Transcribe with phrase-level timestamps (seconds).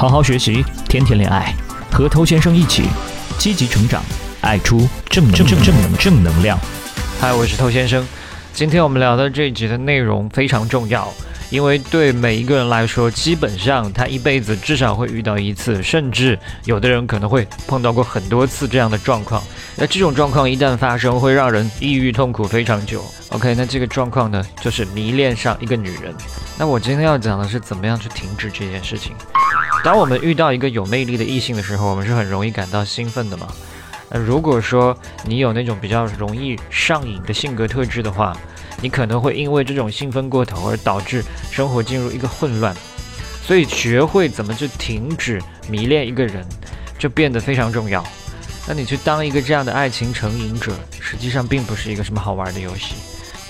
[0.00, 1.54] 好好学习，天天恋爱，
[1.92, 2.84] 和偷先生一起
[3.36, 4.02] 积极成长，
[4.40, 6.58] 爱出正正正正正能量。
[7.20, 8.02] 嗨，我是偷先生。
[8.54, 11.06] 今天我们聊的这一集的内容非常重要，
[11.50, 19.42] 因为对每一个人来说，基本上他一辈子至少会遇到一次，甚至有的人可能会碰到过很多次这样的状况。
[19.76, 23.04] 那这种状况一旦发生，会让人抑郁痛苦非常久。
[23.32, 26.14] OK，那这个状况呢，就是迷恋上一个女人。
[26.56, 29.12] 那我今天要讲的是怎么样去停止这件事情。
[29.82, 33.48] 当我们遇到一个有魅力的异性的时候，我们是很容易感到兴奋的嘛？
[34.10, 38.36] 那如果说你有那种比较容易上瘾的性格特质的话，
[38.82, 42.74] 你可能会因为这种兴奋过头而导致生活进入一个混乱。
[43.42, 46.44] 所以学会怎么去停止迷恋一个人，
[46.98, 48.04] 就变得非常重要。
[48.68, 52.94] 那你去当一个这样的爱情成瘾者，实际上并不是一个什么好玩的游戏。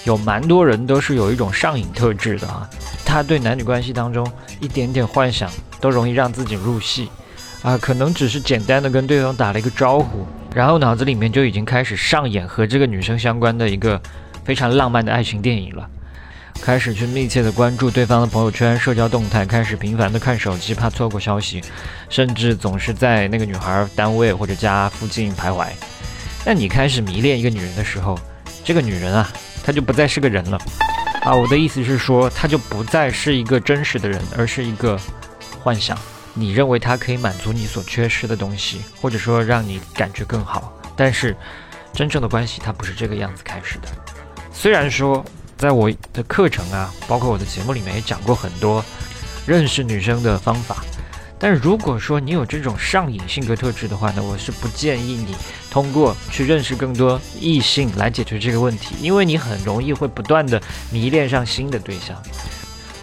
[0.04, 2.70] 有蛮多人都是有一种上瘾特质的啊，
[3.10, 4.24] 他对男女关系当中
[4.60, 5.50] 一点点幻想
[5.80, 7.10] 都容易让自己入戏
[7.60, 14.00] 啊，可能只是简单的跟对方打了一个招呼，然后脑子里面就已经开始上演和这个女生相关的一个
[14.44, 15.90] 非常浪漫的爱情电影了，
[16.62, 21.60] 开始去密切的关注对方的朋友圈、社交动态，开始频繁的看手机，怕错过消息，
[22.08, 25.66] 甚至总是在那个女孩单位或者家附近徘徊。
[26.46, 28.16] 那你开始迷恋一个女人的时候，
[28.62, 29.28] 这个女人啊。
[29.62, 30.58] 她就不再是个人了，
[31.20, 34.98] 啊，我的意思是说，他就不再是一个真实的人，而是一个
[35.62, 35.96] 幻想。
[36.32, 41.36] 你认为他可以满足你所缺失的东西，或者说让你感觉更好，但是
[41.92, 43.88] 真正的关系它不是这个样子开始的。
[44.52, 45.24] 虽然说，
[45.58, 48.82] 在我的课程啊，包括我的节目里面也讲过很多
[49.44, 50.84] 认识女生的方法。
[51.42, 55.34] 但是如果说你有这种上瘾性格特质的话呢，我是不建议你
[55.70, 60.60] 通过去认识更多异性来解决这个问题，因为你很容易会不断的
[60.92, 62.14] 迷恋上新的对象。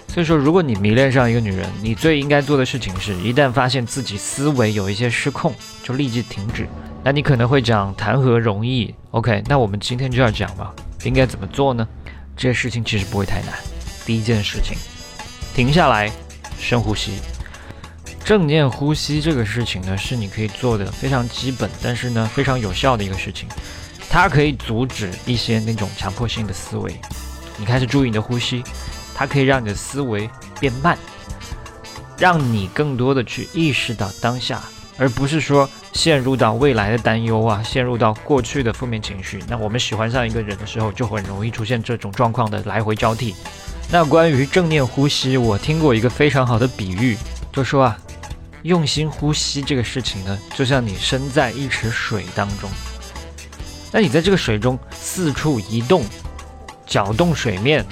[0.08, 6.68] 所以说，如果你迷恋上一个女人，你最应该做的事情是，一旦发现自己思维有一些失控，就立即停止。
[7.04, 11.88] 那你可能会讲谈何容易？OK，那我们今天就要讲吧，应该怎么做呢？
[12.36, 13.54] 这些事情其实不会太难。
[14.06, 14.78] 第一件事情，
[15.56, 16.12] 停下来，
[16.60, 17.14] 深呼吸。
[18.28, 23.48] 正念呼吸这个事情呢，是你可以做的非常基本，但是呢非常有效的一个事情。
[24.10, 26.94] 它可以阻止一些那种强迫性的思维。
[27.56, 28.62] 你开始注意你的呼吸，
[29.16, 30.30] 它可以让你的思维
[30.60, 30.98] 变慢，
[32.18, 34.62] 让你更多的去意识到当下，
[34.98, 39.42] 而不是说陷入到未来的担忧啊，陷入到过去的负面情绪。
[39.48, 43.34] 那我们喜欢上一个人的时候，就很容易出现这种状况的来回交替。
[43.90, 47.16] 那关于正念呼吸，我听过一个非常好的比喻，
[47.54, 47.98] 就说啊。
[48.68, 52.70] 用心呼吸这个事情呢，就像你身在一池水当中，
[53.94, 56.04] 那你在这个水中四处移动，
[56.86, 57.86] 搅动水面，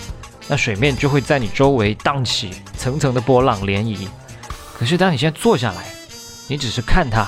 [0.50, 4.06] 那水面就会在你周围荡起层层的波浪涟漪。
[4.78, 5.86] 可是当你现在坐下来，
[6.48, 7.26] 你只是看它，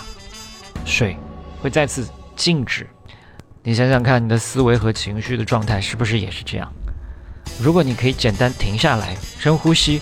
[0.85, 1.15] 水
[1.61, 2.05] 会再次
[2.35, 2.85] 静止。
[3.63, 6.69] 你想想看，你的思维和情绪的状态是不是也是这样？
[7.61, 10.01] 如果你可以简单停下来，深呼吸，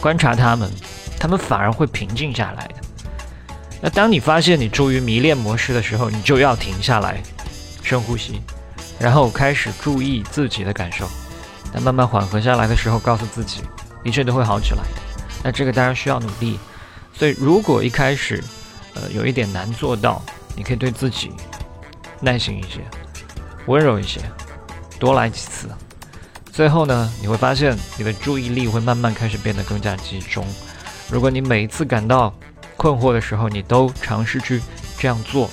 [0.00, 0.72] 观察它们。
[1.18, 2.74] 他们反而会平静下来的。
[3.80, 7.22] 那当你发现你处于迷恋模式的时候，你就要停下来，
[7.82, 8.40] 深呼吸，
[8.98, 11.08] 然后开始注意自己的感受。
[11.72, 13.62] 那慢慢缓和下来的时候，告诉自己，
[14.02, 15.00] 一切都会好起来的。
[15.44, 16.58] 那这个当然需要努力。
[17.12, 18.42] 所以如果一开始，
[18.94, 20.22] 呃，有一点难做到，
[20.56, 21.32] 你可以对自己
[22.20, 22.80] 耐心一些，
[23.66, 24.20] 温柔一些，
[24.98, 25.68] 多来几次。
[26.52, 30.44] 最后呢，你会发现你的注意力会慢慢开始变得更加集中。
[31.10, 32.32] 如果你每一次感到
[32.76, 34.60] 困惑的时候，你都尝试去
[34.98, 35.50] 这样做，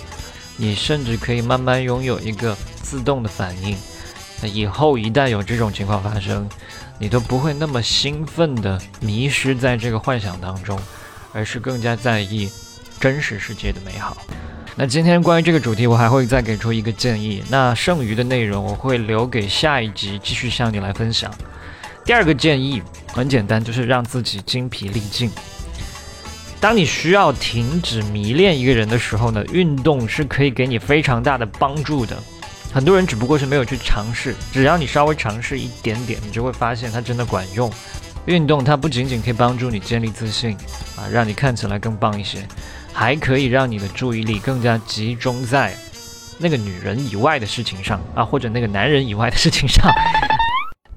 [0.58, 3.76] 你甚至可以慢慢拥有一个自动的反应。
[4.42, 6.48] 那以后一旦有这种情况发生，
[7.00, 10.78] 你都不会那么兴奋地迷失在这个幻想当中，
[11.32, 12.52] 而是更加在意
[13.00, 14.18] 真实世界的美好。
[14.76, 17.42] 那今天关于这个主题，我还会再给出一个建议。
[17.50, 21.34] 那剩余的内容我会留给下一集继续向你来分享。
[22.06, 25.32] 第二个建议很简单，就是让自己精疲力尽。
[26.62, 32.16] 当你需要停止迷恋一个人的时候呢，运动是可以给你非常大的帮助的。
[32.72, 37.72] 很多人只不过是没有去尝试，只要你稍微尝试一点点，你就会发现它真的管用。
[38.26, 40.56] 运动它不仅仅可以帮助你建立自信
[40.96, 42.48] 啊，让你看起来更棒一些，
[42.94, 45.76] 还可以让你的注意力更加集中在
[46.38, 49.92] 那个女人以外的事情上啊，或者那个男人以外的事情上。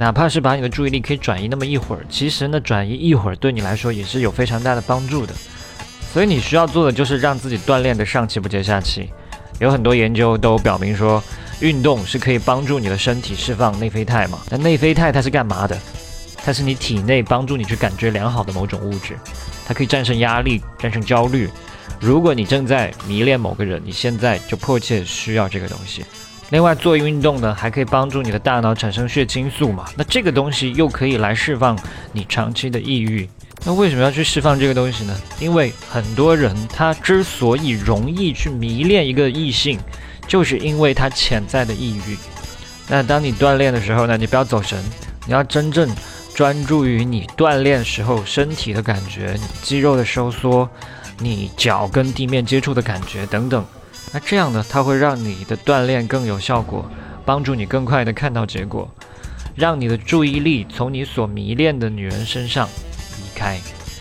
[0.00, 5.34] 哪怕是把你的注意力可以转移那么一会儿，其实呢，转移一会儿对你来说也是有非常大的帮助的。
[6.12, 9.10] 所以你需要做的就是让自己锻炼的上气不接下气。
[9.58, 11.20] 有很多研究都表明说，
[11.58, 14.38] 运动是可以帮助你的身体释放内啡肽嘛。
[14.48, 15.76] 那内啡肽它是干嘛的？
[16.36, 19.18] 它是你体内帮助你去感觉良好的某种物质，
[19.66, 21.50] 它可以战胜压力，战胜焦虑。
[21.98, 26.04] 如果你正在迷恋某个人，你现在就迫切需要这个东西。
[26.50, 29.84] 另外，做运动呢，还可以帮助你的大脑产生血清素嘛？
[29.96, 31.78] 那这个东西又可以来释放
[32.12, 33.28] 你长期的抑郁。
[33.64, 35.14] 那为什么要去释放这个东西呢？
[35.38, 39.78] 因为很多人他之所以容易去迷恋一个异性，
[40.26, 42.16] 就是因为他潜在的抑郁。
[42.88, 44.82] 那当你锻炼的时候呢，你不要走神，
[45.26, 45.86] 你要真正
[46.34, 50.66] 专注于你锻炼时候身体的感觉，你肌肉的收缩，
[51.18, 53.62] 你脚跟地面接触的感觉等等。
[54.12, 56.90] 那这样呢，它会让你的锻炼更有效果，
[57.24, 58.90] 帮助你更快的看到结果，
[59.54, 62.68] 让你的注意力从你所迷恋的女人身上
[63.18, 63.58] 离开。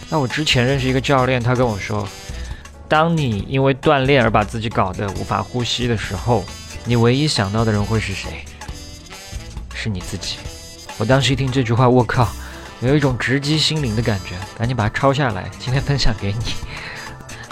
[0.09, 2.07] 那我之前认识一个教练，他跟我说，
[2.87, 6.45] 当你因为锻炼而把自己搞得无法呼吸的时候，
[6.85, 8.45] 你唯一想到的人会是谁？
[9.73, 10.37] 是你自己。
[10.97, 12.29] 我当时一听这句话，我靠，
[12.79, 16.53] 有一种直击心灵的感觉，赶紧把它抄下来，今天分享给你。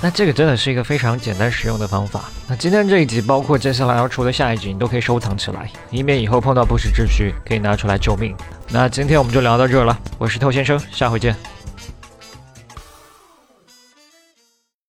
[0.06, 2.26] 那这个真的是一个非常简单实用的方法。
[2.48, 8.36] 那今天这一集，包括接下来要出的下一集，你都可以收藏起来，以免以后碰到不时之需可以拿出来救命。
[8.70, 11.36] 那今天我们就聊到这儿了，我是透先生，下回见。